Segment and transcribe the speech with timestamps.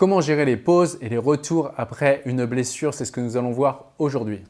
[0.00, 3.50] Comment gérer les pauses et les retours après une blessure, c'est ce que nous allons
[3.50, 4.40] voir aujourd'hui.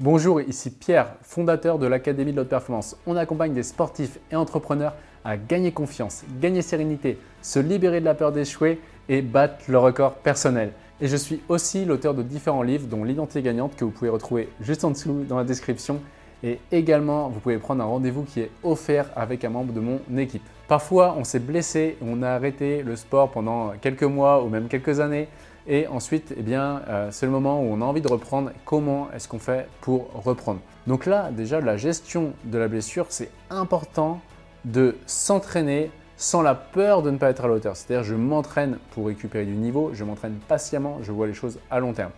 [0.00, 2.96] Bonjour, ici Pierre, fondateur de l'Académie de l'Haute Performance.
[3.06, 8.14] On accompagne des sportifs et entrepreneurs à gagner confiance, gagner sérénité, se libérer de la
[8.14, 8.80] peur d'échouer
[9.10, 10.72] et battre le record personnel.
[11.02, 14.48] Et je suis aussi l'auteur de différents livres, dont L'identité gagnante, que vous pouvez retrouver
[14.62, 16.00] juste en dessous dans la description.
[16.44, 19.98] Et également, vous pouvez prendre un rendez-vous qui est offert avec un membre de mon
[20.18, 20.42] équipe.
[20.68, 25.00] Parfois, on s'est blessé, on a arrêté le sport pendant quelques mois ou même quelques
[25.00, 25.28] années.
[25.66, 28.50] Et ensuite, eh euh, c'est le moment où on a envie de reprendre.
[28.66, 30.60] Comment est-ce qu'on fait pour reprendre?
[30.86, 34.20] Donc là, déjà, la gestion de la blessure, c'est important
[34.66, 37.74] de s'entraîner sans la peur de ne pas être à la hauteur.
[37.74, 41.80] C'est-à-dire, je m'entraîne pour récupérer du niveau, je m'entraîne patiemment, je vois les choses à
[41.80, 42.10] long terme.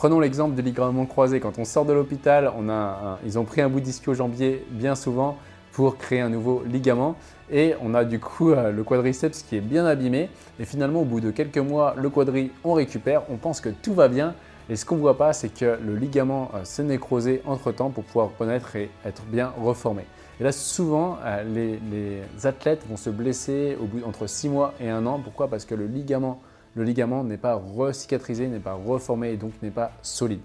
[0.00, 1.40] Prenons l'exemple du ligament croisé.
[1.40, 2.50] Quand on sort de l'hôpital,
[3.22, 5.36] ils ont pris un bout d'ischio-jambier bien souvent
[5.72, 7.16] pour créer un nouveau ligament.
[7.50, 10.30] Et on a du coup euh, le quadriceps qui est bien abîmé.
[10.58, 13.24] Et finalement, au bout de quelques mois, le quadri, on récupère.
[13.28, 14.34] On pense que tout va bien.
[14.70, 18.04] Et ce qu'on ne voit pas, c'est que le ligament euh, s'est nécrosé entre-temps pour
[18.04, 20.06] pouvoir renaître et être bien reformé.
[20.40, 24.88] Et là, souvent, euh, les, athlètes vont se blesser au bout entre 6 mois et
[24.88, 25.20] 1 an.
[25.22, 25.48] Pourquoi?
[25.48, 26.40] Parce que le ligament,
[26.80, 30.40] le ligament n'est pas recicatrisé, n'est pas reformé et donc n'est pas solide.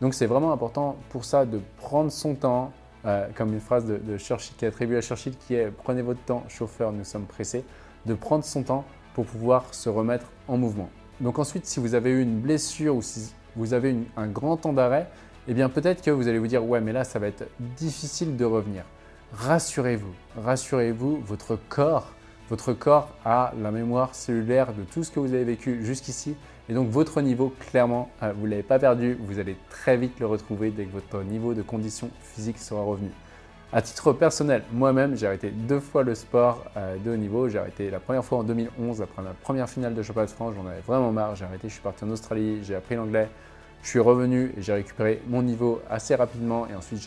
[0.00, 2.70] Donc c'est vraiment important pour ça de prendre son temps,
[3.04, 6.20] euh, comme une phrase de, Churchill qui est attribuée à Churchill qui est Prenez votre
[6.20, 7.64] temps, chauffeur, nous sommes pressés,
[8.06, 10.88] de prendre son temps pour pouvoir se remettre en mouvement.
[11.20, 14.72] Donc ensuite, si vous avez eu une blessure ou si vous avez un grand temps
[14.72, 15.08] d'arrêt,
[15.48, 18.36] eh bien peut-être que vous allez vous dire ouais mais là ça va être difficile
[18.36, 18.84] de revenir.
[19.32, 22.12] Rassurez-vous, rassurez-vous, votre corps,
[22.52, 26.36] votre corps a la mémoire cellulaire de tout ce que vous avez vécu jusqu'ici
[26.68, 30.20] et donc votre niveau, clairement, euh, vous ne l'avez pas perdu, vous allez très vite
[30.20, 33.08] le retrouver dès que votre niveau de condition physique sera revenu.
[33.72, 37.48] À titre personnel, moi-même, j'ai arrêté deux fois le sport euh, de haut niveau.
[37.48, 40.52] J'ai arrêté la première fois en 2011, après ma première finale de championnat de France.
[40.54, 41.34] J'en avais vraiment marre.
[41.34, 43.30] J'ai arrêté, je suis parti en Australie, j'ai appris l'anglais.
[43.82, 46.68] Je suis revenu et j'ai récupéré mon niveau assez rapidement.
[46.68, 47.00] Et ensuite,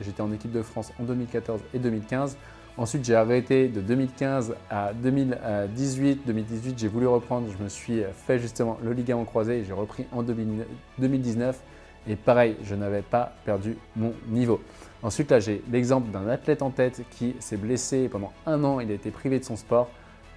[0.00, 2.36] j'étais en équipe de France en 2014 et 2015.
[2.76, 6.22] Ensuite, j'ai arrêté de 2015 à 2018.
[6.26, 7.48] 2018, j'ai voulu reprendre.
[7.56, 11.60] Je me suis fait justement le ligament croisé et j'ai repris en 2019.
[12.06, 14.62] Et pareil, je n'avais pas perdu mon niveau.
[15.02, 18.78] Ensuite, là, j'ai l'exemple d'un athlète en tête qui s'est blessé pendant un an.
[18.78, 19.90] Il a été privé de son sport.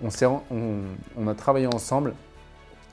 [0.04, 0.10] On,
[1.18, 2.16] on a travaillé ensemble.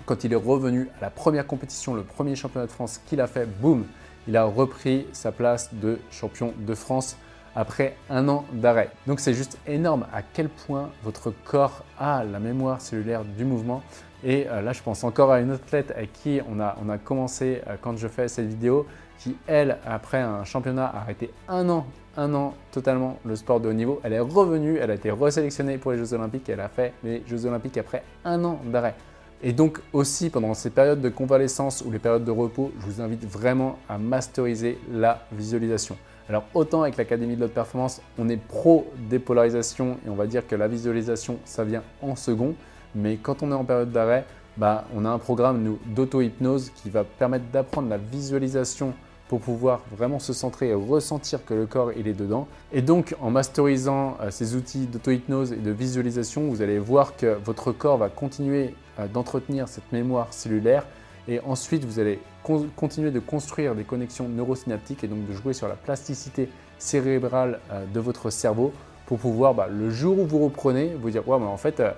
[0.07, 3.27] Quand il est revenu à la première compétition, le premier championnat de France qu'il a
[3.27, 3.85] fait, boum,
[4.29, 7.17] il a repris sa place de champion de France
[7.55, 8.91] après un an d'arrêt.
[9.07, 13.83] Donc c'est juste énorme à quel point votre corps a la mémoire cellulaire du mouvement.
[14.23, 17.77] Et euh, là, je pense encore à une athlète à qui on a, commencé euh,
[17.81, 18.87] quand je fais cette vidéo,
[19.19, 21.87] qui elle, après un championnat, a arrêté un an,
[22.17, 24.01] un an totalement le sport de haut niveau.
[24.05, 27.23] Elle est revenue, elle a été resélectionnée pour les Jeux Olympiques, elle a fait les
[27.27, 28.95] Jeux Olympiques après un an d'arrêt.
[29.43, 33.01] Et donc aussi pendant ces périodes de convalescence ou les périodes de repos, je vous
[33.01, 35.97] invite vraiment à masteriser la visualisation.
[36.29, 40.47] Alors autant avec l'Académie de l'Haute Performance, on est pro dépolarisation et on va dire
[40.47, 42.55] que la visualisation, ça vient en second.
[42.95, 44.27] Mais quand on est en période d'arrêt,
[44.59, 48.93] bah, on a un programme d'auto-hypnose qui va permettre d'apprendre la visualisation
[49.29, 52.47] pour pouvoir vraiment se centrer et ressentir que le corps il est dedans.
[52.73, 57.39] Et donc en masterisant euh, ces outils d'auto-hypnose et de visualisation, vous allez voir que
[57.45, 58.75] votre corps va continuer
[59.09, 60.85] d'entretenir cette mémoire cellulaire
[61.29, 62.19] et ensuite, vous allez
[62.77, 67.85] continuer de construire des connexions neurosynaptiques et donc de jouer sur la plasticité cérébrale euh,
[67.87, 68.73] de votre cerveau
[69.07, 71.91] pour pouvoir, bah, le jour où vous reprenez, vous dire Ouais, mais en fait, euh,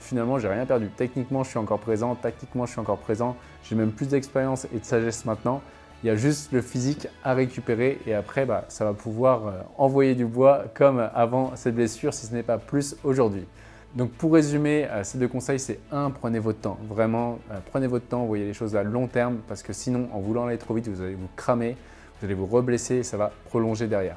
[0.00, 0.88] finalement, j'ai rien perdu.
[0.96, 2.14] Techniquement, je suis encore présent.
[2.14, 3.36] Tactiquement, je suis encore présent.
[3.64, 5.60] J'ai même plus d'expérience et de sagesse maintenant.
[6.02, 9.60] Il y a juste le physique à récupérer et après, bah, ça va pouvoir euh,
[9.76, 13.46] envoyer du bois comme avant cette blessure, si ce n'est pas plus aujourd'hui.
[13.94, 16.78] Donc pour résumer, euh, ces deux conseils, c'est un, prenez votre temps.
[16.88, 20.20] Vraiment, euh, prenez votre temps, voyez les choses à long terme parce que sinon, en
[20.20, 21.76] voulant aller trop vite, vous allez vous cramer,
[22.18, 24.16] vous allez vous reblesser et ça va prolonger derrière.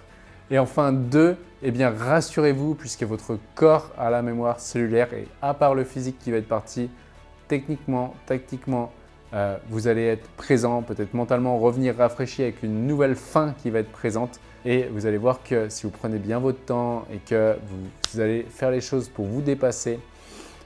[0.49, 5.53] Et enfin, deux, eh bien rassurez-vous puisque votre corps a la mémoire cellulaire et à
[5.53, 6.89] part le physique qui va être parti,
[7.49, 8.93] techniquement, tactiquement,
[9.35, 13.79] euh, vous allez être présent, peut-être mentalement revenir rafraîchi avec une nouvelle fin qui va
[13.79, 14.39] être présente.
[14.63, 17.55] Et vous allez voir que si vous prenez bien votre temps et que
[18.13, 19.99] vous, allez faire les choses pour vous dépasser,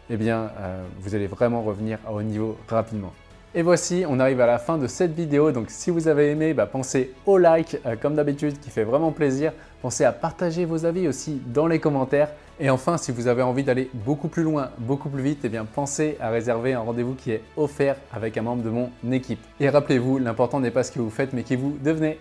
[0.10, 3.12] eh bien, euh, vous allez vraiment revenir à haut niveau rapidement.
[3.56, 5.52] Et voici, on arrive à la fin de cette vidéo.
[5.52, 9.12] Donc si vous avez aimé, bah, pensez au like euh, comme d'habitude qui fait vraiment
[9.12, 9.54] plaisir.
[9.82, 12.30] Pensez à partager vos avis aussi dans les commentaires.
[12.60, 15.66] Et enfin, si vous avez envie d'aller beaucoup plus loin, beaucoup plus vite, eh bien
[15.66, 19.40] pensez à réserver un rendez-vous qui est offert avec un membre de mon équipe.
[19.60, 22.20] Et rappelez-vous, l'important n'est pas ce que vous faites, mais qui vous devenez.